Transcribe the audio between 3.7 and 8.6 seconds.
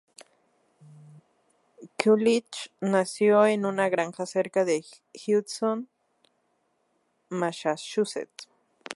granja cerca de Hudson, Massachusetts.